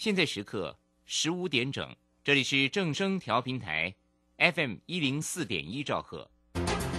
[0.00, 0.74] 现在时刻
[1.04, 1.94] 十五点整，
[2.24, 3.94] 这里是正声调频台
[4.38, 6.30] ，FM 一零四点一兆赫，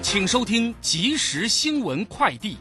[0.04, 2.58] 请收听即时新闻快递。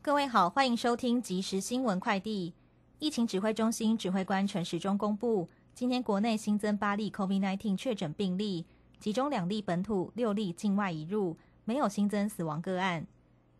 [0.00, 2.54] 各位好，欢迎收听即时新闻快递。
[2.98, 8.64] 疫情指挥中心指挥官陈时中公布，今天国内新增八例 COVID-19 确诊病例，
[9.00, 11.36] 其中两例本土，六例境外移入，
[11.66, 13.06] 没有新增死亡个案。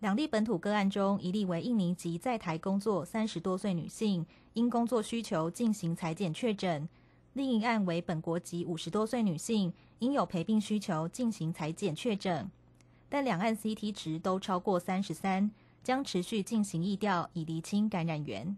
[0.03, 6.89] 两例本土个案中，一例为印尼籍在台工作三十多岁女性，因工作需求进行裁剪确诊；
[7.35, 12.51] 另一案为本国籍五十多岁女性，因有陪病需求进行裁剪确诊。
[13.09, 15.49] 但两案 CT 值都超过三十三，
[15.85, 18.57] 将持续进行疫调，以厘清感染源。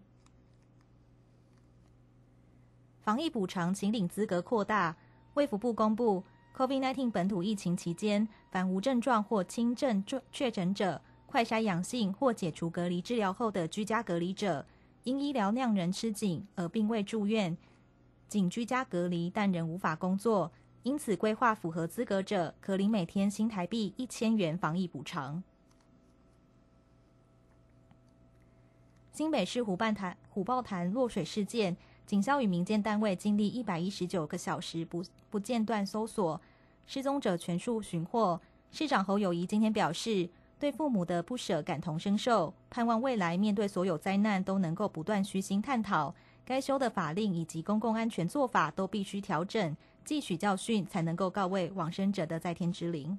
[3.02, 4.96] 防疫补偿请领资格扩大，
[5.34, 6.24] 卫福部公布
[6.56, 10.02] ，COVID-19 本土疫情期间，凡无症状或轻症
[10.32, 11.02] 确诊者。
[11.34, 14.64] 快筛阳性或解除隔离治疗后的居家隔离者，
[15.02, 17.58] 因医疗量人吃紧而并未住院，
[18.28, 20.52] 仅居家隔离但仍无法工作，
[20.84, 25.42] 因此规划符合资格者可领每天新台币一千元防疫补偿。
[29.10, 31.76] 新北市虎豹潭虎豹潭落水事件，
[32.06, 36.40] 警消与民间单位经历一百一十九个小时不不间断搜索，
[36.86, 38.40] 失踪者全数寻获。
[38.70, 40.28] 市长侯友谊今天表示。
[40.64, 49.76] 对父母的不舍感同身受，盼望未来面对所有灾难都能够不断虚心探讨，该修的法令以及公共安全做法都必须调整，
[50.06, 53.18] 汲取教训，才能够告慰往生者的在天之灵。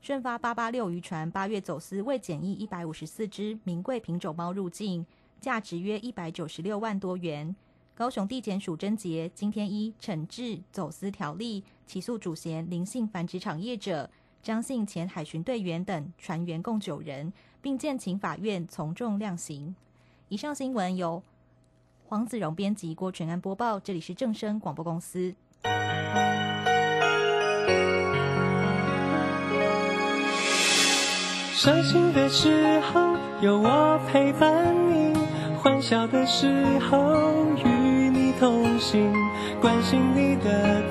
[0.00, 5.04] 顺发八八六渔船八月走私未检疫一百五十四只名贵品种猫入境，
[5.40, 7.56] 价值约一百九十六万多元。
[7.96, 14.08] 高雄地检署侦结，今天依惩治走私条例起诉主嫌林姓繁殖场业者。
[14.48, 19.76] 张姓前海巡队员等船员共九人，并建请法院从重量刑。
[20.30, 21.22] 以上新闻由
[22.06, 23.78] 黄子荣编辑，郭全安播报。
[23.78, 25.34] 这里是正声广播公司。
[31.52, 35.12] 伤心的时候有我陪伴你，
[35.58, 39.12] 欢笑的时候与你同行，
[39.60, 40.90] 关心你的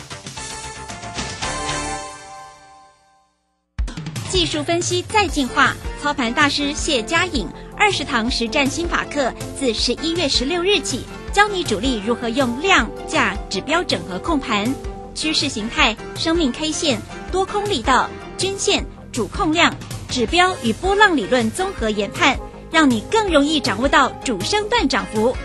[4.31, 11.03] 技术分析再进化，操盘大师谢佳颖二十堂实战新法课，自十一月十六日起。
[11.33, 14.73] 教你主力如何用量价指标整合控盘，
[15.13, 19.75] 趋势形态、生命 K 线、多空力道、均线、主控量、
[20.09, 22.39] 指标与波浪理论综合研判，
[22.71, 25.35] 让你更容易掌握到主升段涨幅。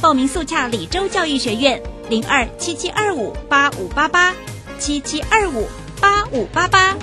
[0.00, 4.32] 报名速洽李州教育学院零二七七二五八五八八
[4.78, 5.68] 七七二五
[6.00, 6.96] 八五八八。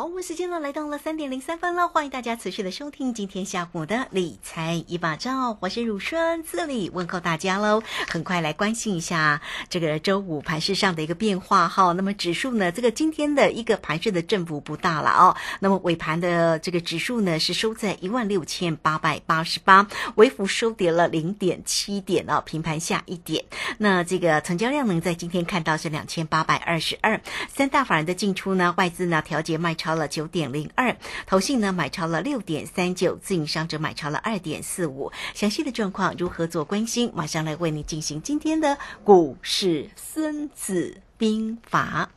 [0.00, 7.82] 好，我们时间呢来到了三点零三分了，欢迎大家持续的收听今天下午的理财一把照，我是汝顺，这里问候大家喽。
[8.08, 11.92] 很快来关心一下这个周五盘市上的一个变化哈。
[11.92, 15.36] 那么指数呢，这个今天的一个盘势的振幅不大了哦。
[15.60, 23.44] 那么尾盘的这个指数呢是收在一万六千八百八十八，微幅收跌了零点七点哦，平盘下一点。
[23.76, 27.20] 那这个成交量呢，在今天看到是两千八百二十二，
[27.54, 29.89] 三大法人的进出呢，外资呢调节卖超。
[29.90, 30.96] 超了九点零二，
[31.26, 35.10] 投信呢买超了六点三九，自营商则买超了二点四五。
[35.34, 37.10] 详细的状况如何做关心？
[37.12, 42.08] 马上来为你进行今天的股市孙子兵法。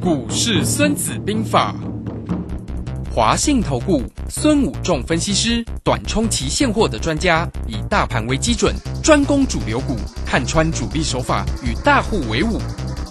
[0.00, 1.74] 股市孙子兵法，
[3.14, 8.74] 华信投顾孙武仲分析师，短冲期现货的专家，以大盘为基准，
[9.04, 12.58] 专攻主流股，看穿主力手法，与大户为伍。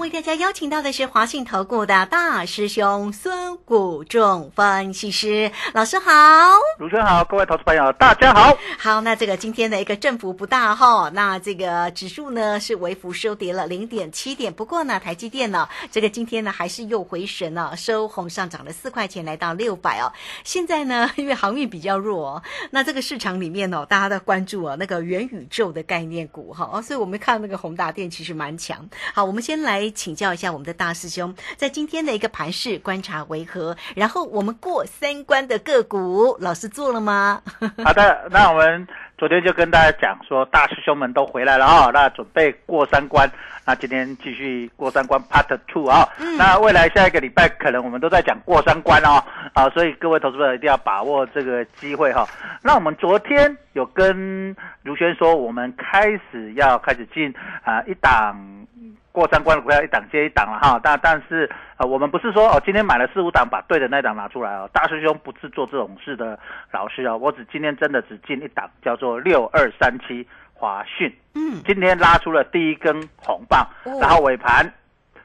[0.00, 6.10] 为大家邀请到的是华信投顾的大师兄孙谷仲分析师老师好。
[6.78, 8.56] 卢轩好，各位投资朋友大家好。
[8.78, 20.10] 好，那这个今天的一个振幅不大哈，那这个指数呢是微幅收跌了零点七点，不过呢台积电呢这个今天呢还是又回神了，收红上涨了四块钱，来到六百哦。
[20.44, 28.88] 现在呢 因为航运比较弱、哦，那这个市场里面哦大家都关注哦那个元宇宙的概念股哈、哦，所以我们看那个宏达电其实蛮强。
[29.12, 33.76] 好，我们先来请教一下我们的大师兄，在今天的一个盘势观察为何？
[33.96, 37.42] 然后我们过三关的个股，老师做了吗？
[37.84, 38.86] 好的，那我们
[39.18, 43.30] 昨天就跟大家讲说，大师兄们都回来了啊、那准备过三关。
[43.66, 49.22] 那今天继续过三关 Part Two 啊、那未来下一个礼拜可能我们都在讲过三关哦，
[49.52, 52.26] 啊，所以各位投资者一定要把握这个机会哈、
[52.62, 57.32] 那我们昨天有跟如轩说，我们开始要开始进
[57.62, 58.34] 啊、一档
[59.12, 64.68] 过三关的股票一档接一档了哈，但但是呃，我们不是说哦，今天买了四五档，把对的那档拿出来哦。
[64.72, 66.38] 大师兄不是做这种事的
[66.70, 73.98] 老师哦，我只今天真的只进一档，叫做六二三七华讯，嗯，今天拉出了第一根红棒，哦。
[74.00, 74.64] 然后尾盘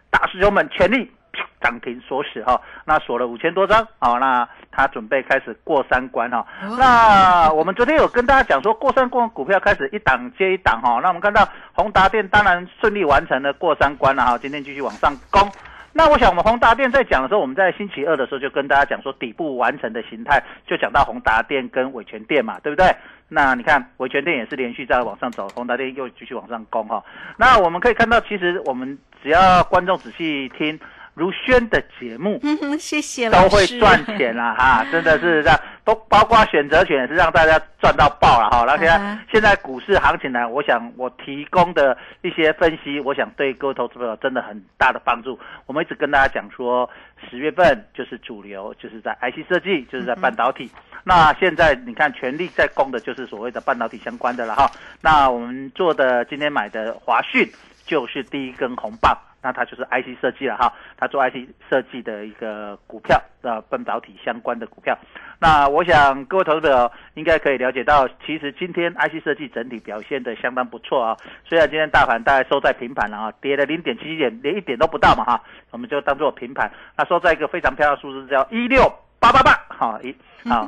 [0.10, 1.25] 大师兄们全力噗
[1.62, 6.46] 涨停锁死哈，那锁了五千多张，好，那他准备开始过三关哈。
[6.78, 11.00] 那我们昨天有跟大家讲说，过三关股票开始一档接一档哈。
[11.02, 15.50] 那我们看到宏达电当然顺利完成了过三关了哈，今天继续往上攻。
[15.98, 22.94] 那我想我们宏达电在讲的时候，我们在星期二的时候就跟大家讲说底部完成的形态，就讲到宏达电跟伟全电嘛，对不对？
[23.30, 27.02] 那你看伟全电也是连续在往上走，宏达电又继续往上攻哈。
[27.38, 30.78] 那我们可以看到，其实我们只要观众仔细听
[31.16, 38.66] 如轩的节目，嗯哼，谢谢老都师，会赚钱啦 哈，真的是让都包括选择权也是让大家赚到爆了哈。
[38.68, 45.40] 那现在、现在股市行情呢，我想我提供的一些分析，我想对各位投资朋友真的很大的帮助。
[45.66, 46.90] 我们一直跟大家讲说，
[47.30, 50.70] 十月份就是主流，就是在 IC 设计，就是在半导体。
[51.06, 54.70] 那现在你看，全力在攻的就是所谓的半导体相关的了哈。
[55.02, 57.48] 那我们做的今天买的华讯
[57.86, 59.18] 就是第一根红棒。
[59.46, 64.98] 那它就是 IC 设计了哈，它做 IC 设计的一个股票，呃，半导体相关的股票。
[65.40, 71.16] 那我想各位投资者应该可以了解到，其实今天 IC 设计整体表现的相当不错啊。
[71.48, 76.72] 虽然今天大盘大概收在平盘了啊，跌了零点七点，连一点都不到嘛哈，我们就当做平盘。
[76.98, 80.16] 那收在一个非常漂亮数字，叫一六八八八，好一
[80.50, 80.68] 好。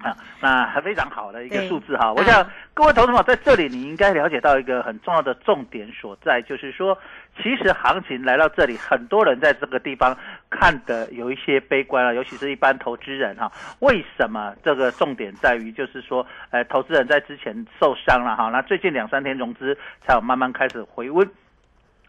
[0.00, 2.12] 啊，那还非常好的一个数字哈。
[2.12, 6.96] 我想各位投资者在这里，你应该了解到一个很重要的重点所在，就是说，
[7.36, 10.16] 其实行情来到这里，很多人在这个地方
[10.50, 13.50] 看的有一些悲观啊，尤其是一般投资人哈。
[13.80, 21.28] 为什么这个重点在于，就是说，呃，投资人在之前受伤了哈，那最近两三天融资才有慢慢开始回温。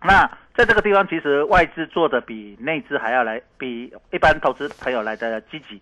[0.02, 5.82] 那在这个地方，其实外资做的比内资还要来，比一般投资朋友来的积极。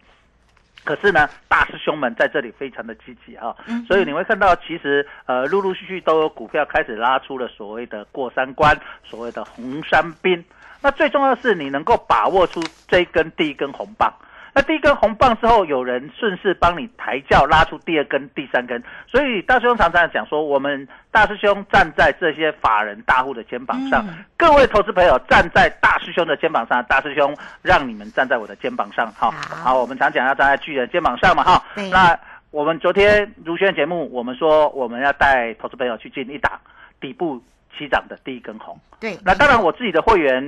[0.88, 3.54] 可是呢，大师兄们在这里非常的积极哈、
[3.86, 8.74] 所以你会看到，其实呃，陆陆续续都有股票开始拉出了所谓的过三关，
[9.04, 10.42] 所谓的红山兵。
[10.82, 14.14] 那最重要的是，你能够把握出这一根第一根红棒。
[14.58, 24.26] 那第一根红棒之后，有人顺势帮你抬轿拉出第二根、第三根，所以大师兄常常讲说，我们大师兄站在这些法人大户的肩膀上，嗯。
[24.36, 29.56] 各位投资朋友站在大师兄的肩膀上，大师兄让你们站在我的肩膀上，好，好。
[29.58, 32.20] 好，我们常讲要站在巨人肩膀上嘛，哈，那
[32.50, 36.52] 我们昨天如轩节目，我们说我们要带投资朋友去进一档
[37.00, 37.40] 底部
[37.78, 38.76] 起涨的第一根红。
[39.00, 40.42] 对，那当然，我自己的会员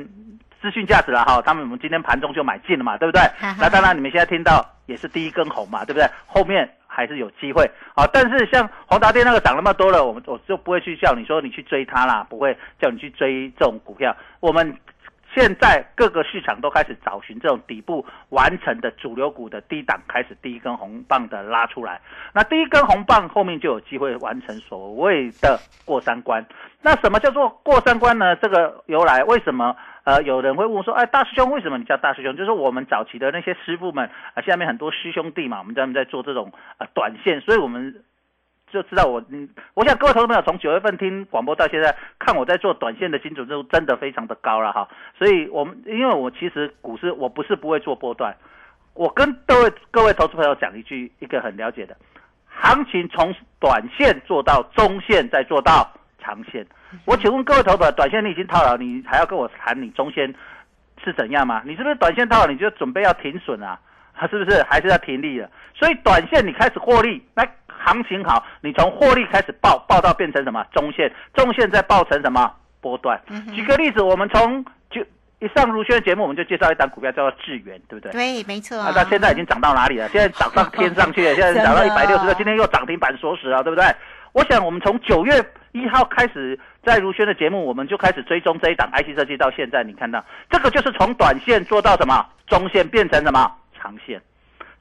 [0.61, 3.21] 资讯价值了哈，他们我们今天盘中就买进了嘛，对不对？
[3.59, 6.05] 那当然，你们现在听到也是第一根红嘛，对不对？
[6.27, 7.63] 后面还是有机会
[7.95, 8.05] 啊。
[8.11, 14.15] 但是像宏达电那个涨那么多了，我们我就不会去叫你说你去追它啦，不会叫你去追这种股票。
[14.41, 14.77] 我们
[15.33, 22.01] 现在各个市场都开始找寻这种底部完成的主流股的低档，开始第一根红棒的拉出来。
[22.33, 26.45] 那第一根红棒后面就有机会完成所谓的过三关。
[26.81, 28.35] 那什么叫做过三关呢？
[28.37, 29.75] 这个由来为什么？
[30.03, 32.35] 呃，有人会问说，哎，大师兄为什么你叫大师兄？
[32.35, 38.03] 就是我们早期的那些师傅们啊、下面很多师兄弟嘛，我们专门在做这种呃短线，所以我们
[38.71, 44.87] 就知道我，嗯，我想各位投资朋友从九月份听广播到现在，看我在做短线的精准度真的非常的高了哈。
[45.17, 48.35] 所以我们因为我其实股市我不是不会做波段，
[48.93, 51.95] 我跟各位各位投资朋友讲一句一个很了解的，
[52.47, 55.91] 行情从短线做到中线，再做到
[56.29, 56.65] 长线。
[57.05, 60.33] 我请问各位投资朋友，短线你已经套牢，你还要跟我谈你中线
[61.03, 61.61] 是怎样吗？
[61.65, 63.79] 你是不是短线套牢你就准备要停损啊？
[64.13, 65.49] 啊， 是不是还是要停利了？
[65.73, 73.19] 所以短线你开始获利，那行情好，你从获利开始报，报到变成什么中线，中线再报成什么波段。
[73.55, 75.01] 举个例子，我们从就
[75.39, 78.11] 一上如轩的节目，我们就介绍一档股票叫做智源，对不对？
[78.11, 78.77] 对，没错。
[78.77, 80.09] 啊，那现在已经涨到哪里了？
[80.09, 83.85] 现在涨到天上去了，现在涨到一百六十六，今天又涨停板锁死了，对不对？
[84.33, 94.21] 我想我们从九月一号开始，在如轩的节目，我们就开始追踪这一档 IC 设计，到现在你看到这个就是从短线做到什么中线变成什么长线。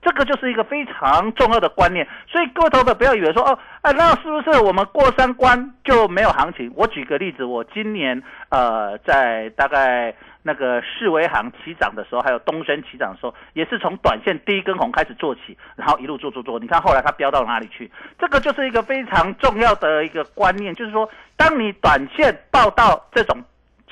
[0.01, 6.73] 这个就是一个非常重要的观念，所以各位投资不要以为说哦，哎，那是不是我们过三关就没有行情？
[6.77, 17.91] 我举个例子，我今年呃在大概那个世维行起涨的时候，还有东升起涨的时候，也是从短线第一根红开始做起，然后一路做做做，你看后来它飙到哪里去？
[18.19, 23.37] 这个就是一个非常重要的一个观念，就是说，当你短线报到这种。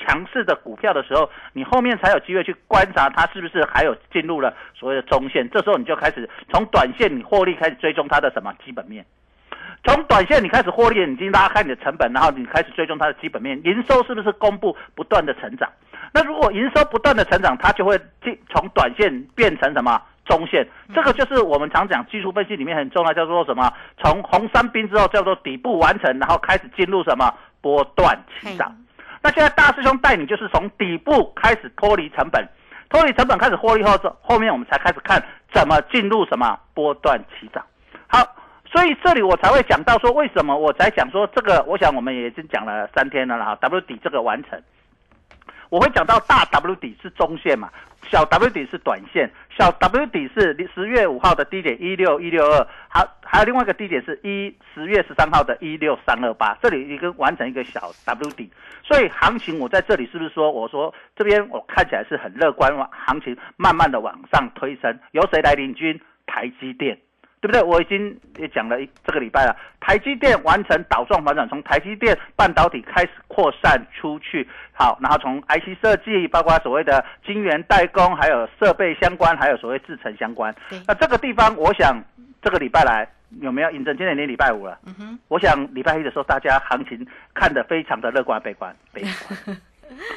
[0.06, 5.48] 强势的股票的时候，你后面才有机会去观察它是不是还有进入了所谓的中线。
[5.50, 9.04] 这时候你就开始从短线你获利开始追踪它的什么基本面。
[9.84, 15.70] 从短线你开始获利，你已经拉开你的成本，然后你开始追踪它的基本面，营收是不是公布不断的成长？
[16.12, 20.66] 那如果营收不断的成长，它就会进从短线变成什么中线？
[20.94, 23.72] 这个就是我们常讲技术分析里面很重要，叫做什么？
[24.02, 28.74] 从红三兵之后叫做底部完成，然后开始进入什么波段起涨。
[29.26, 32.48] 那现在大师兄带你就是从底部开始脱离成本，
[32.88, 35.20] 脱离成本开始获利后，这后面我们才开始看
[35.52, 37.60] 怎么进入什么波段起涨。
[38.06, 38.24] 好，
[38.70, 44.62] 所以这里我才会讲到说，为什么我才讲说这个，我想我们也已经讲了三天了哈，W 底这个完成。
[45.68, 47.68] 我会讲到大 W 底是中线嘛，
[48.10, 58.50] 小 W 底是短线，小 W 底是十月五号的低点一六一六二，还还有另外一个低点是一十月十三号的一六三二八，这里一个完成一个小 W 底，
[58.82, 66.00] 所以行情我在这里是不是说，我说这边我看起来是很乐观，行情慢慢的往上推升，由谁来领军？
[66.26, 66.98] 台积电。
[67.40, 67.62] 对不对？
[67.62, 69.54] 我已经也讲了一这个礼拜了。
[69.80, 74.48] 台积电完成倒状反转，从台积电半导体开始扩散出去。
[74.72, 80.54] 好，然后从 IC 设计，包括所谓的晶圆代工，还有设备相关，还有所谓制程相关。
[80.88, 82.02] 那这个地方，我想
[82.42, 83.08] 这个礼拜来
[83.40, 83.96] 有没有印证？
[83.96, 84.78] 今天已经礼拜五了。
[85.28, 89.56] 我想礼拜一的时候，大家行情看得非常的乐观、悲观、悲观。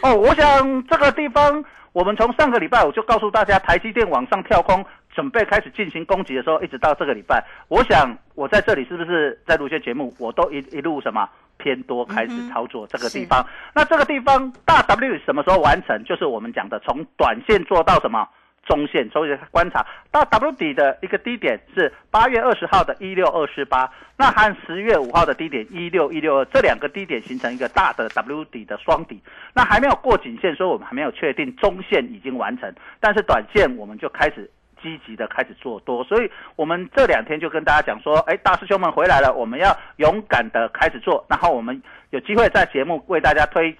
[0.02, 4.84] 哦，我想这个地方，我们从上个礼拜五就告诉大家，台积电往上跳空。
[5.14, 13.46] 准备开始进行攻击的时候，一直到这个礼拜，我想我在这里是不是在录些节目，我都一一路什么偏多开始操作这个地方。
[13.74, 16.02] 那这个地方大 W 什么时候完成？
[16.06, 18.26] 就是我们讲的从短线做到什么
[18.66, 29.20] 中线，所以观察到 W 底的一个低点是八月二十号的一六二四八，那和十月五号的低点一六一六二这两个低点形成一个大的 W 底的双底，
[29.54, 34.50] 那还没有过颈线，所以我们还没有确定中线已经完成，但是短线我们就开始。
[34.82, 43.76] 积极的开始做多，所以我们这两天就跟大家讲说，哎，大师兄们回来了，我们要勇敢的开始做，然后我们有机会在节目为大家推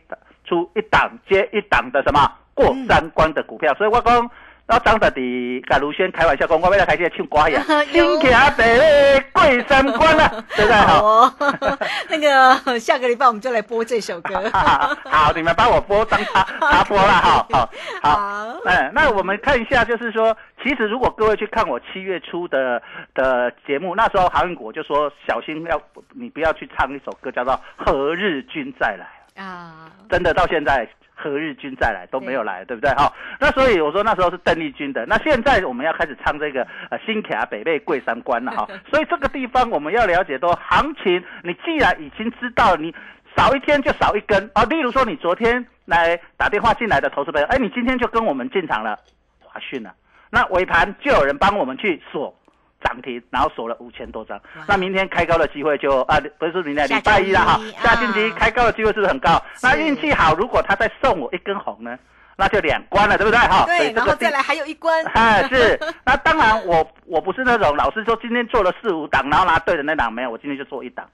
[0.46, 4.30] 出一档接一档的什么过三关的股票，所以外公。
[4.70, 7.60] 然后张德迪跟卢轩开玩笑讲，我为了开始唱歌呀，
[7.92, 10.76] 新骑白马过三关了， 对不对？
[10.76, 11.34] 好，
[12.08, 14.48] 那个下个礼拜我们就来播这首歌。
[14.54, 17.70] 好，你们帮我播当他他播了，好好
[18.04, 18.60] 好。
[18.66, 22.80] 嗯，那我们看一下，就是说，其实如果各位去看我七月初的
[23.16, 25.82] 的节目，那时候航运股就说小心要
[26.14, 29.08] 你不要去唱一首歌，叫做《何日君再来》
[29.44, 29.90] 啊。
[30.12, 30.88] 真的到现在。
[31.22, 32.90] 何日君再来都没有来，对不对？
[32.92, 35.06] 哈，那所以我说那时候是邓丽君的。
[35.06, 38.68] 那现在我们要开始唱这个呃新卡北贝桂山关了哈。
[38.90, 42.96] 所以这个地方我们要了解到行情，你既然已经知道你
[43.36, 44.64] 少一天就少一根啊。
[44.64, 48.98] 例如说你昨天来打电话进来的投资朋友，哎，你今天就跟我们进场了
[49.40, 49.94] 华讯了，
[50.30, 52.34] 那尾盘就有人帮我们去锁。
[52.82, 54.40] 涨停，然后锁了五千多张。
[54.68, 57.60] 那明天开高的机会就啊，不是明天礼拜一了哈。
[57.78, 59.42] 下星期开高的机会是不是很高？
[59.62, 61.98] 那运气好，如果他再送我一根红呢，
[62.38, 63.66] 那就两关了，对不对哈？
[63.66, 65.04] 对，然后再来还有一关。
[65.14, 65.80] 哎，是。
[66.06, 71.06] 那当然，我我不是那种老师说今天做了四五档，然后拿对的那档没有，我今天就做一档。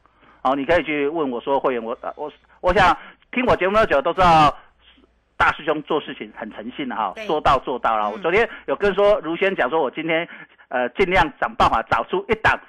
[0.43, 2.31] 哦，你可以去问我说会员，我我
[2.61, 2.95] 我想
[3.31, 4.55] 听我节目那久都知道。
[5.37, 8.09] 大师兄做事情很诚信的哈，说到做到了。
[8.09, 10.25] 我昨天有跟说如轩讲说，我今天
[10.69, 12.59] 呃尽量想办法找出一档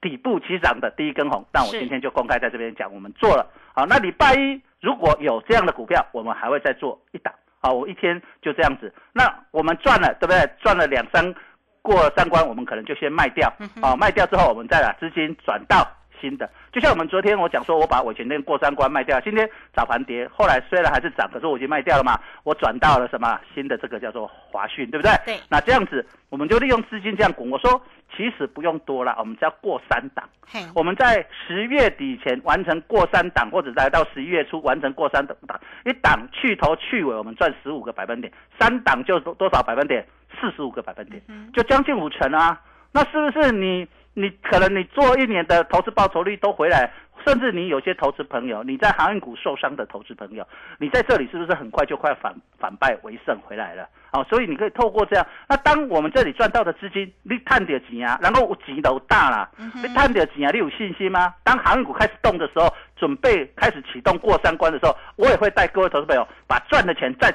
[0.00, 3.46] 底部起涨的第一根红，那我今天就公开在这边讲，我们做了。
[3.74, 7.32] 好，那礼拜一如果有这样的股票，我们还会再做一档。
[7.60, 8.92] 好，我一天就这样子。
[9.12, 10.48] 那我们赚了，对不对？
[10.62, 11.34] 赚了两三
[11.82, 13.52] 过三关，我们可能就先卖掉。
[13.82, 15.86] 好，卖掉之后，我们再把资金转到
[16.20, 16.48] 新的。
[16.72, 25.12] 就像我们昨天我讲说，我把我前天过三关卖掉，今天早盘跌，后来虽然还是涨，可是我已经卖掉了嘛，我转到了什么新的这个叫做华讯，对不对？
[25.24, 25.38] 对。
[25.48, 27.48] 那这样子，我们就利用资金这样滚。
[27.50, 27.80] 我说
[28.16, 30.28] 其实不用多了，我们只要过三档。
[30.46, 35.36] 嘿，我们在十月底前完成过三档，或者来到十一月初完成过三档，
[35.84, 40.06] 一档去头去尾，我们赚十五个百分点，三档就多多少百分点？
[40.38, 41.22] 四十五个百分点，
[41.54, 42.60] 就将近五成啊！
[42.92, 43.86] 那是不是你
[44.18, 46.90] 你可能你做一年的投资报酬率都回来，
[47.26, 50.46] 甚至你有些投资朋友，你在航运股受伤的投资朋友，
[50.78, 53.86] 你在这里是不是很快就快反反败为胜回来了？
[54.12, 61.34] 哦，所以你可以透过这样，那当我们这里赚到的资金，你探点钱啊，然后钱都大了，你探点钱啊，你有信心吗？
[61.44, 67.30] 当航运股开始动的时候，准备开始启动过三关的时候，我也会带各位投资朋友把赚的钱再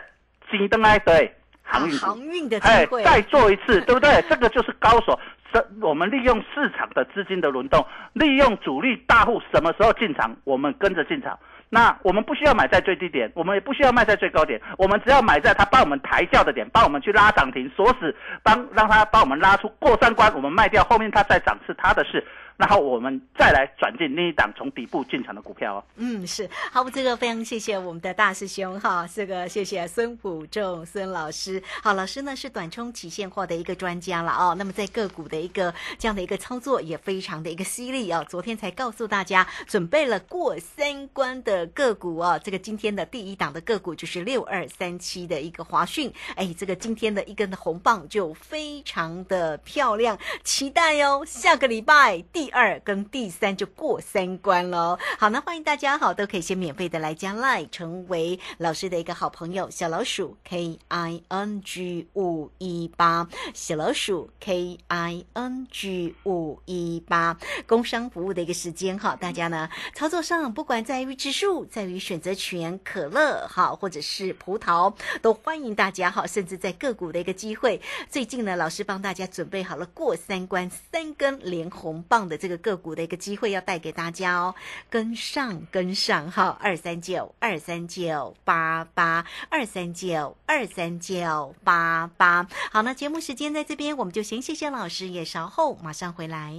[0.50, 1.32] 金灯来对。
[1.72, 4.22] 航运航运的机哎会，，再做一次，对不对？
[4.30, 5.18] 这个就是高手。
[5.54, 11.38] 这我们利用市场的资金的轮动，利用主力大户什么时候进场，我们跟着进场。
[11.74, 18.14] 那我们不需要买在最低点，我们也不需要卖在最高点，我们只要买在它帮我们抬轿的点，帮我们去拉涨停锁死，
[18.44, 22.26] 帮让它帮我们拉出过三关，我们卖掉，后面它再涨是它的事。
[22.58, 25.84] 然后我们再来转进另一档从底部进场的股票哦。
[25.96, 31.62] 嗯，是好，这个非常谢谢我们的大师兄哈，这个谢谢孙普仲孙老师。
[31.82, 38.24] 好，老师呢是短冲期现货的一个专家了哦，那么在个股的一个这样的一个操作也非常的一个犀利哦。
[38.30, 54.98] 昨天才告诉大家准备了过三关的个股哦，这个今天的第一档的个股就是六二三七的一个华讯，哎，这个今天的一根的红棒就非常的漂亮，期待哦，下个礼拜第二跟第三就过三关喽。
[55.18, 84.56] 好，那欢迎大家好，都可以先免费的来加 Line，成为老师的一个好朋友，小老鼠 K I N G 五一八，小老鼠 K I N G 五一八，工商服务的一个时间哈，大家呢操作上不管在于指数，在于选择权、可乐哈，或者是葡萄，都欢迎大家哈，甚至在个股的一个机会，最近呢，老师帮大家准备好了过三关三根连红棒的这个个股的一个机会，要带给大家哦，
[84.90, 92.48] 跟上跟上哈，二三九二三九八八二三九二三九八八。
[92.72, 96.56] 好，那节目时间在这边，我们就先谢谢老师，也稍后马上回来。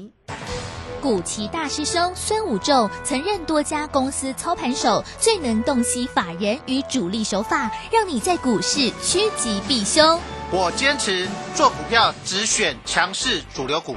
[1.00, 10.20] 古奇大师兄孙武仲曾任多家公司操盘手，最能洞悉法人与主力手法，让你在股市趋吉避凶。
[10.52, 13.96] 我坚持做股票只选强势主流股，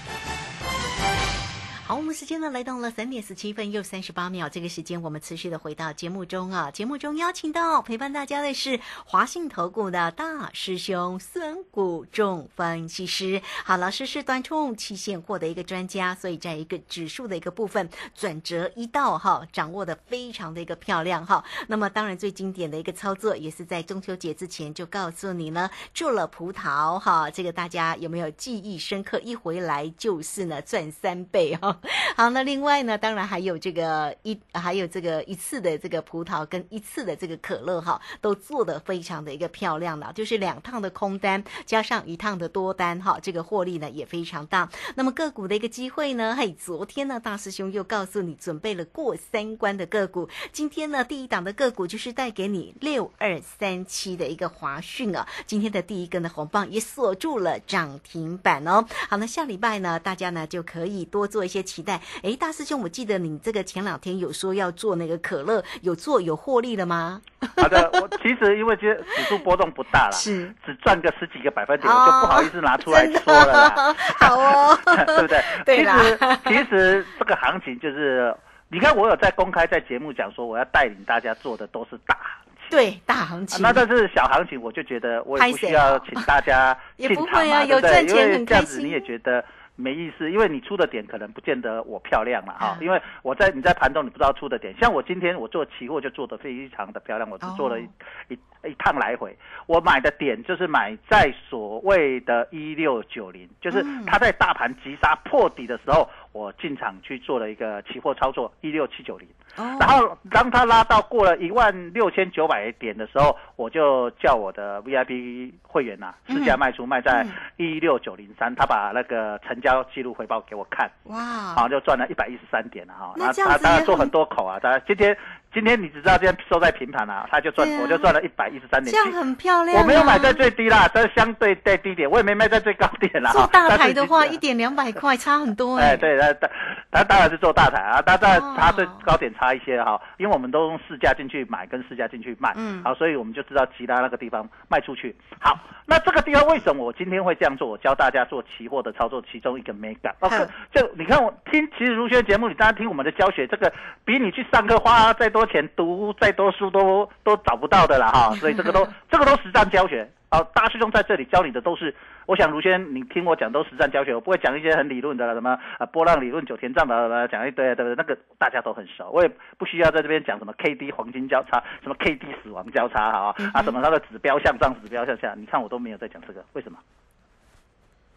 [1.91, 6.71] 好，我们时间呢来到了三点十七分又三十八秒，这个时间我们持续的回到节目中啊。
[6.71, 13.41] 节目中邀请到陪伴大家的是华信投顾的大师兄孙谷仲分析师。
[13.65, 21.43] 好，老师是短冲期现货的一个专家，所以在一个指数的一个部分转折一道哈，掌握的非常的一个漂亮哈。
[21.67, 29.19] 那么当然最经典的一个操作也是在中秋节之前就告诉你呢，做了葡萄哈，这个大家有没有记忆深刻？
[29.19, 31.79] 一回来就是呢赚三倍哈。
[32.15, 44.69] 好，那另外呢，当然还有这个一还有这个一次的这个葡萄跟一次的这个可乐哈，都做得非常的一个漂亮了，就是两趟的空单加上一趟的多单哈，这个获利呢也非常大。
[44.95, 58.85] 那么个股的一个机会呢，嘿，昨天呢大师兄又告诉你准备了过三关的个股，今天呢第一档的个股就是带给你六二三七的一个华讯啊，今天的第一根的红棒也锁住了涨停板哦。
[59.09, 61.99] 好，那下礼拜呢，大家呢就可以多做一些期待。
[62.21, 67.21] 哎，大师兄，我记得你这个前两天有说要做那个可乐，有做有获利了吗？
[67.55, 75.41] 好的，我其实因为今天指数波动不大啦， 是只赚个十几个百分点，哦我就不好意思拿出来说了啦， 好哦，对不对？
[75.65, 75.97] 对啦
[76.45, 78.35] 其实其实这个行情就是，
[78.69, 82.69] 你看我有在公开在节目讲说，我要带领大家做的都是大行情。
[82.69, 83.61] 对，大行啊情。
[83.61, 87.89] 那但是小行情，我就觉得我也不需要哦请大家也进场嘛，不会啊对不对？
[87.89, 89.43] 有赚钱因为这样子你也觉得
[89.81, 92.77] 没意思，因为你出的点可能不见得我漂亮了哈啊。
[92.79, 97.89] 因为我在你在盘中你不知道出的点，像我今天我做期货就做的非常的漂亮，我只做了一、哦
[98.29, 109.27] 一一趟来回，我买的点就是买在所谓的一六九零，就是嗯它在大盘急杀破底的时候，我进场去做了一个期货操作一六七九零。
[109.57, 109.77] 哦。
[109.79, 116.37] 然后当它拉到过了一万六千九百点的时候，我就叫我的 VIP 会员呐、嗯。
[116.37, 117.25] 市价卖出，卖在
[117.57, 121.19] 一六九零三，他把那个成交记录回报给我看，哇，
[121.55, 123.13] 好就赚了一百一十三点了哈。
[123.17, 125.15] 那他做很多口啊，他今天
[125.53, 128.97] 今天你只知道今天收在平盘啊，他就赚啊我就赚了一百一十三点这。
[128.97, 129.81] 样很漂亮、啊。
[129.81, 133.31] 我没有买在最低啦，这相对在低点，我也没卖在最高点啦。
[133.31, 136.49] 做大 台的话，一点两百块差很多哎，对，他他
[136.91, 145.13] 他当然是做大台啊，他在哦他最高点差一些哈，因为我们都用市价进去买，跟市价进去卖，嗯好，所以我们就知道其他那个地方卖出去。
[145.39, 147.67] 好，那这个地方为什么我今天会这样做？
[147.67, 150.11] 我教大家做期货的操作，其中一个 mega。
[150.21, 150.37] 哦好，
[150.73, 153.71] 就你看我听其实如轩节目，你当然听我们的教学，这个
[154.05, 160.09] 比你去上课花再多钱读再多书都都找不到的啦哈， 所以这个都这个都实战教学。
[160.29, 161.93] 好，大师兄在这里教你的都是，
[162.25, 167.95] 我想如轩，你听我讲都实战教学，我不会讲一些很理论的了，什么啊波浪理论、九田障的，讲一堆，对不对？
[167.95, 176.79] 那个大家都很熟，我也不需要在这边讲什么 K D 黄金交叉，什么 K D 死亡交叉，哈啊，什么它的指标向上、指标向下，你看我都没有在讲这个，为什么？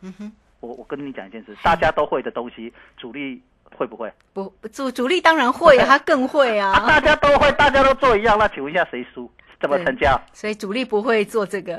[0.02, 3.42] 嗯哼，我我跟你讲一件事，大家都会的东西，主力
[3.76, 4.12] 会不会？
[4.32, 9.30] 不主主力当然会啊， 他更会啊，啊，大家都会，大家都做一样，那请问一下谁输？
[9.60, 10.20] 怎么成交？
[10.34, 11.76] 所以主力不会做这个。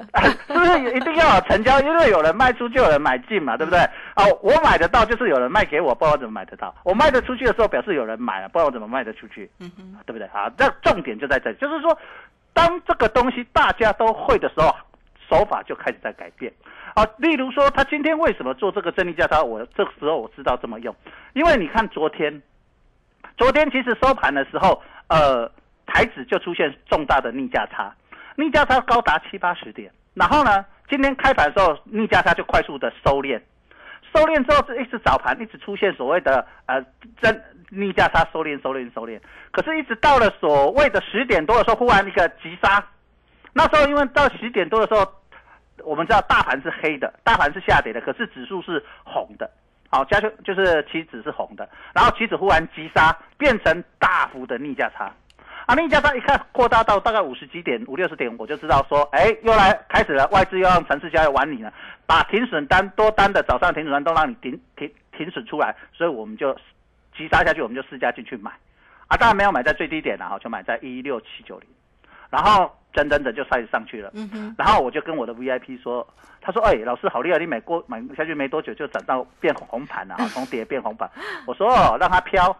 [0.47, 1.79] 是不是一定要有成交？
[1.81, 3.79] 因为有人卖出就有人买进嘛，对不对？
[4.15, 6.73] 哦，我买得到就是有人卖给我，不知道我怎么买得到。
[6.83, 10.27] 我卖得出去的时候，表示有人买了，不知道我怎么卖得出去，嗯哼，对不对？
[10.29, 11.95] 好，这重点就在这里，就是说，
[12.53, 14.73] 当这个东西大家都会的时候，
[15.29, 16.51] 手法就开始在改变。
[16.95, 19.43] 啊，例如说，他今天为什么做这个正逆价差？
[19.43, 20.95] 我这时候我知道这么用，
[21.33, 22.41] 因为你看昨天，
[23.37, 25.45] 昨天其实收盘的时候，呃，
[25.85, 27.93] 台指就出现重大的逆价差，
[28.37, 29.91] 逆价差高达七八十点。
[30.13, 33.41] 然后呢，今天开盘的时候，逆价差就快速的收敛，
[34.15, 36.81] 收敛之后是，一直早盘一直出现所谓的呃
[37.21, 39.19] 真逆价差收敛、收敛、收敛。
[39.51, 42.81] 可是，一直到了所谓的十点多的时候，忽然一个急杀。
[43.51, 45.11] 那时候因为到十点多的时候，
[45.83, 49.49] 我们知道大盘是黑的，大盘是下跌的，可是指数是红的。
[49.89, 55.13] 好，加权就是期指是红的，然后期指忽然急杀，变成大幅的逆价差。
[55.65, 61.73] 啊，逆价差一看扩大到大概五十几点、五六十点，我就知道说，哎，又来开始了，外资又让城市交易玩你了，
[62.05, 66.53] 把停损单多单的早上停损单都让你停停停损出来，所以我们就
[67.15, 68.51] 急杀下去，我们就试价进去买。
[69.07, 71.69] 啊，当然没有买在最低点了哈，就买在一六七九零，
[72.29, 74.09] 然后整整整就开始上去了。
[74.13, 76.07] 嗯哼，然后我就跟我的 VIP 说，
[76.41, 81.09] 他说：“哎、老师好厉害，你买过买下去没多久就涨到变红盘了啊，从跌变红盘。”
[81.45, 82.55] 我说：“哦，让它飘，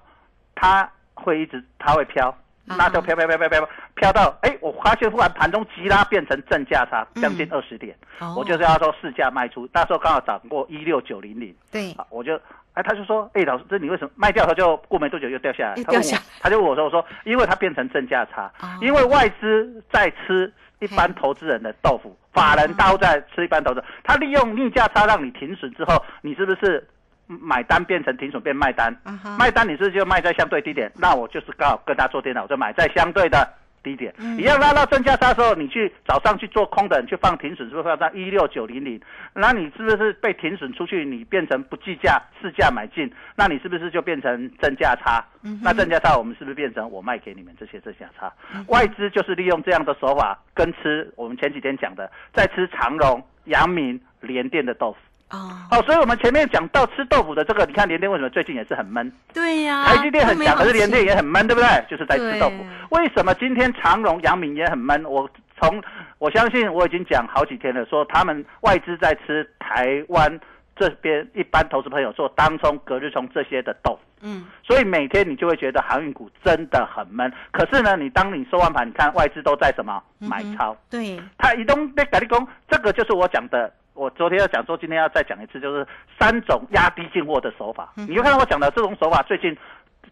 [0.53, 2.35] 它会一直它会飘，啊
[2.65, 12.36] 那就飘飘飘飘飘飘到哎，我发现忽然盘中急拉变成正价差，将近二十点，哦我就是要说市价卖出，那时候刚好涨过一六九零零。”对，啊，我就
[12.73, 14.45] 哎，他就说，哎，老师，这你为什么卖掉？
[14.45, 15.75] 他就过没多久又掉下来。
[15.84, 26.86] 他问我又掉下来他就问我说，我说，因为它变成正价差，哦因为外资在吃一般投资人的豆腐，法人刀在吃一般投资，他利用逆价差让你停损之后，你是不是
[27.27, 28.95] 买单变成停损变卖单？
[29.38, 30.91] 卖单你是不是就卖在相对低点？
[30.95, 33.47] 那我就是刚好跟他做电脑，我就买在相对的
[33.83, 38.99] 低点，嗯一样拉到正价差的时候，你去早上去做空的，你去放停损，是不是放到一六九零零？
[39.33, 41.05] 那你是不是被停损出去？
[41.05, 45.23] 你变成不计价市价买进，那你是不是就变成正价差？
[45.43, 48.31] 嗯那正价差我们是不是变成我卖给你们这些正价差？
[48.67, 54.97] 外资就是利用这样的手法跟吃我们前几天讲的，在吃长荣、阳明、联电的豆腐。
[55.31, 59.11] 哦，好，所以我们前面讲到吃豆腐的这个，你看联电为什么最近也是很闷？
[59.33, 61.67] 对呀，台积电很强，可是联电也很闷，对不对？
[61.89, 63.01] 就是在吃豆腐对。
[63.01, 65.03] 为什么今天长荣、阳明也很闷？
[65.05, 65.27] 我
[65.59, 65.81] 从
[66.19, 70.39] 我相信我已经讲好几天了，说他们外资在吃台湾
[70.75, 73.99] 这边一般投资朋友做当冲、隔日冲这些的豆腐。
[74.21, 77.33] 嗯，所以每天你就会觉得航运股真的很闷。
[77.51, 80.77] 可是呢，你当你收完盘，你看外资都在什么买超？
[80.88, 83.73] 对，他移动被改立功，这个就是我讲的。
[83.95, 85.88] 我昨天要讲说，今天要再讲一次，就是
[86.19, 87.93] 三种压低进货的手法。
[87.95, 89.58] 你就看到我讲的这种手法，最近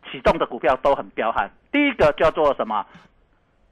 [0.10, 1.50] 启动的股票都很彪悍。
[1.72, 2.86] 第一个叫做什么？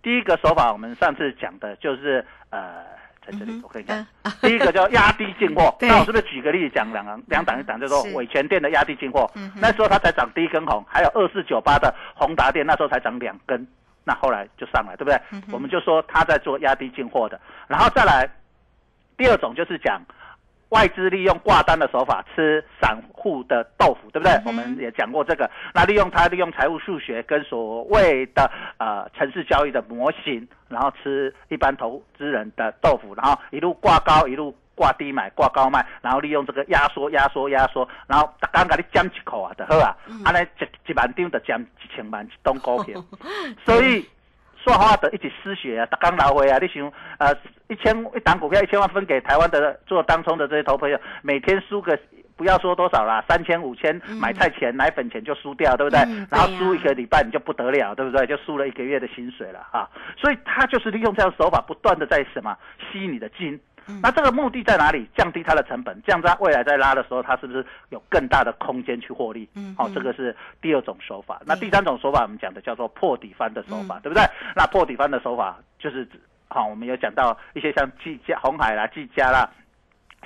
[0.04, 2.84] 第一个手法，我们上次讲的就是呃，
[3.26, 4.06] 在这里我可以看。
[4.24, 13.66] 呃 第一个叫压低进货，那我是不是举个例子讲两行两档一档，就说是伟全店的压低进货嗯，那时候它才涨第一根红，还有二四九八的宏达店那时候才涨两根，
[14.04, 15.18] 那后来就上来，对不对？
[15.32, 18.28] 嗯我们就说他在做压低进货的，然后再来
[19.22, 20.02] 第二种就是讲
[20.70, 24.34] 外资利用挂单的手法吃散户的豆腐，对不对？
[24.38, 25.48] 嗯我们也讲过这个。
[25.76, 34.56] 那利用它利用财务数学跟所谓的呃城市交易的模型，然后吃一般投资人的豆腐，然后一路挂高一路。
[34.74, 43.00] 挂低买、挂高卖，然后利用这个压缩、压缩、压缩，然后刚刚给你减一口啊，就好啊，安尼一一万张就减一千万一档股票，
[43.64, 44.04] 所以。
[44.64, 46.58] 说话的一起失血啊，刚拿回啊！
[46.62, 47.36] 你想，呃，
[47.68, 51.98] 一千一档股票一千万分给台湾的做当冲的这些投朋友，每天输个
[52.38, 56.00] 不要说多少啦，三千五千买菜钱、奶粉钱就输掉，对不对？
[56.30, 58.26] 然后输一个礼拜你就不得了，对不对？
[58.28, 59.90] 就输了一个月的薪水了哈。
[60.18, 62.56] 所以他就是利用这样手法，不断的在什么
[62.92, 63.60] 吸你的金。
[64.02, 65.10] 那这个目的在哪里？
[65.16, 69.50] 降低它的成本，这样它未来在拉的时候，它是不是有更大的空间去获利？
[69.56, 71.42] 嗯，好，这个是第二种手法。
[71.46, 74.24] 那第三种手法，我们讲的叫做破底翻的手法，对不对？
[74.56, 76.08] 那破底翻的手法就是，
[76.48, 79.50] 好，我们有讲到一些像技嘉、红海啦、技嘉啦。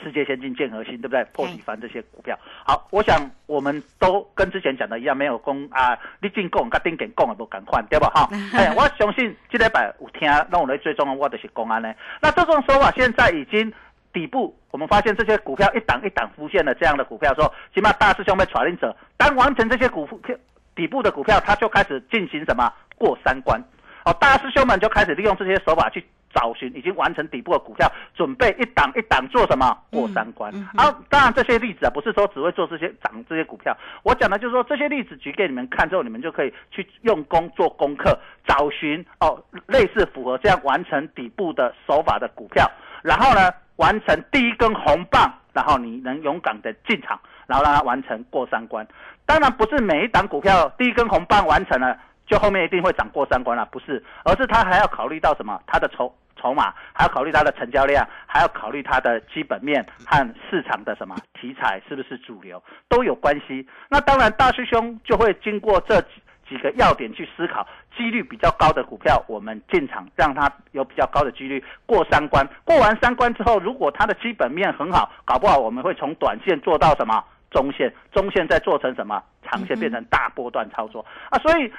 [0.04, 1.24] 世界先进、建核心，对不对？
[1.34, 8.10] 破底翻这些股票，好，我想我们都跟之前讲的一样，没有供啊，你进攻跟顶点供也不敢换，对吧？
[8.14, 11.94] 哈， 哎，我相信这礼拜有听，让我来追踪我的是公安呢。
[12.22, 13.72] 那这种手法现在已经
[14.14, 20.36] 底部，我们发现这些股票一档一档浮现了这样的股票，说起码大师兄被传令者，当完成这些股票
[20.76, 23.62] 底部的股票，他就开始进行什么过三关，
[24.04, 26.06] 哦，大师兄们就开始利用这些手法去。
[26.36, 30.54] 找寻已经完成底部的股票，准备一档一档做什么过三关。
[30.76, 33.76] 啊，当然这些例子啊，不是说只会做这些涨这些股票。
[34.04, 42.70] 我讲的就是说这些例子举给你们看之后，你们就可以去用功做功课，找寻哦类似符合这样完成底部的手法的股票，
[43.02, 47.18] 然后呢完成第一根红棒，然后你能勇敢的进场，
[47.48, 48.86] 然后让它完成过三关。
[49.26, 55.60] 当然不是每一档股票第一根红棒完成了，就后面一定会涨过三关了，不是，而是它还要考虑到什么？
[55.66, 56.14] 它的筹。
[56.40, 63.68] 筹码还要考虑它的成交量，还要考虑它的基本面和市场的什么题材是不是主流都有关系。
[63.90, 67.68] 那当然，大师兄就会经过这几几个要点去思考，
[67.98, 72.48] 几率比较高的股票，我们进场，让它有比较高的几率过三关。
[72.64, 81.40] 过完三关之后，如果它的基本面很好，搞不好我们会从短线做到什么中线，中线再做成什么长线，变成大波段操作啊。
[81.40, 81.72] 所以。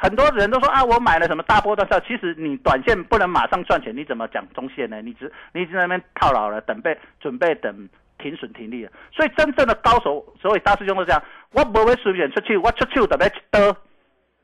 [0.00, 5.02] 很多人都说啊，我买了什么大波段票，其实你短线不能马上赚钱，你怎么讲中线呢？
[5.02, 8.90] 你只你已经在那边套牢了，等被准备等停损停利了。
[9.12, 13.76] 所以真正的高手，所以大师兄都这样，我不会随便出去，我出去特别一刀，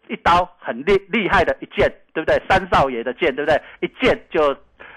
[0.08, 2.40] 一刀很厉厉害的一剑，对不对？
[2.48, 3.60] 三少爷的剑，对不对？
[3.80, 4.56] 一剑就。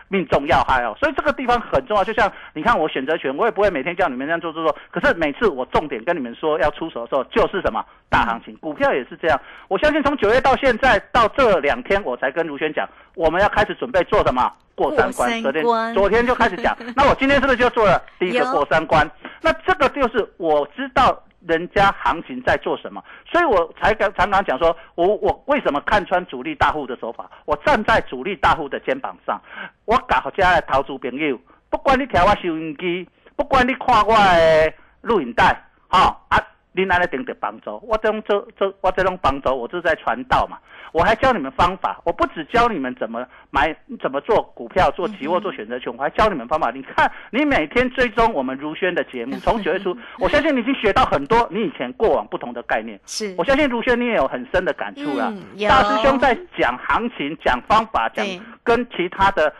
[0.09, 2.03] 命中要害哦，所以这个地方很重要。
[2.03, 4.75] 就像你看，我选择权，我也不会每天叫你们这样做做做。
[4.91, 9.39] 可是每次我重点跟你们说要出手的时候，就是什么大行情，股票也是这样。
[9.67, 15.41] 我相信从九月到现在到这两天，我才跟卢轩讲，我们要开始准备做什么过三关。
[15.41, 19.09] 昨天昨天就开始讲， 那我今天是不是就做了第一个过三关？
[19.41, 21.23] 那这个就是我知道。
[21.47, 27.29] 人家行情在做什么，所以我才刚常常讲说，我我为什么看穿主力大户的手法？
[27.45, 29.41] 我站在主力大户的肩膀上，
[29.85, 35.55] 我搞家的投资朋友，不管你调我收音机，不管你看我的录影带，
[35.87, 36.37] 哈啊。
[36.79, 40.57] 你拿来顶的帮助，我这种这这我这种帮助，我是在传道嘛。
[40.91, 46.71] 我还教你们方法，我不只教你们怎么买、怎么做股票、做期货、做选择权，我还教你们方法。
[46.71, 52.99] 你看，你每天追踪我们如轩的节目， 从九月初，我相信你已经学到很多你以前过往不同的概念。
[53.05, 55.31] 是，我相信如轩你也有很深的感触了。
[55.67, 58.25] 大师兄在讲行情、讲方法、讲
[58.63, 59.53] 跟其他的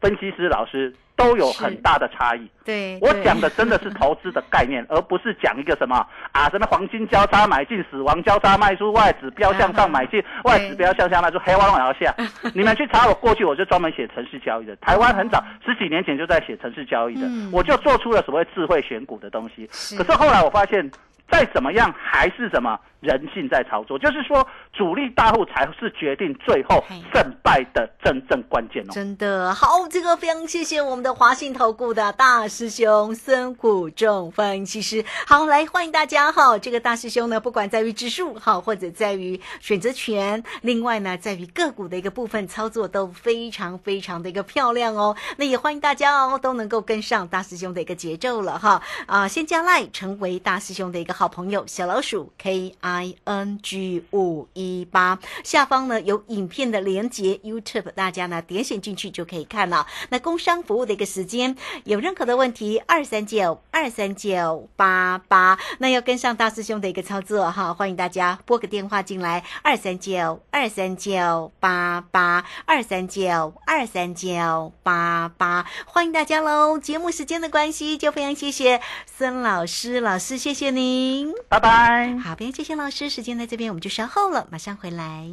[0.00, 0.94] 分析师老师。
[1.18, 2.48] 都有很大的差异。
[2.64, 12.14] 对，我讲的真的是投资的概念， 而不是讲一个什么啊，什么黄金交叉买进，死亡交叉卖出，外指标向上买进， 外指标向下卖出，黑汪汪下。
[12.54, 14.76] 你们去查我过去，我就专门写城市交易的。
[14.76, 19.66] 台湾很早十几年前就在写城市交易的，我就做出了所谓智慧选股的东西。
[19.96, 20.88] 可是后来我发现，
[21.28, 22.78] 再怎么样还是什么。
[23.00, 26.84] 人性在操作，就是说主力大户才是决定最后
[27.14, 28.90] 胜败的真正关键哦。
[28.92, 35.04] 真的好，这个非常谢谢我们的华信投顾的大师兄孙虎仲分析师。
[35.26, 36.58] 好，来欢迎大家哈。
[36.58, 45.16] 这个大师兄呢，不管在于指数好，或者在于选择权，另外呢，在于个股的一个部分操作都非常非常的一个漂亮哦。
[45.36, 48.82] 那也欢迎大家哦，都能够跟上大师兄的一个节奏了哈。
[49.06, 52.74] 啊，先加赖成为大师兄的一个好朋友，小老鼠 K。
[52.88, 59.86] I n g 五一八下方呢有影片的连接，YouTube 大家呢点选进去就可以看了。
[60.08, 76.78] 那工商服务的一个时间，有任何的问题，二三九二三九八八，那要跟上大师兄的一个操作哈，欢迎大家拨个电话进来，二三九二三九八八二三九二三九八八，欢迎大家喽。
[76.78, 82.16] 节目时间的关系，就非常谢谢孙老师，老师谢谢您，拜拜。
[82.24, 82.77] 好，非常谢谢。
[82.78, 85.26] 老师，时间在这边，我们就稍后了，马上回来。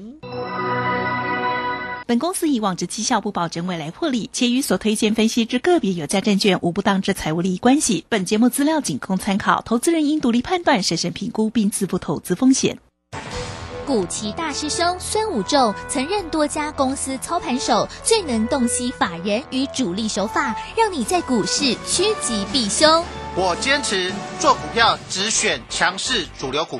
[2.07, 8.03] 本公司以往之绩效不保证未来获利，且与所推荐分析之个别有价证券无不当之财务利益关系。
[8.09, 12.79] 本节目资料仅供参考，投资人应独立判断、审慎评估并自负投资风险。
[13.85, 23.05] 古奇大师兄孙武仲曾任多家公司操盘手，最能洞悉法人与主力手法，让你在股市趋吉避凶。
[23.35, 26.79] 我坚持做股票只选强势主流股，